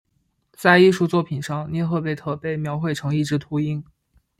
[0.53, 3.83] 在艺术作品上涅赫贝特被描绘成一只秃鹰。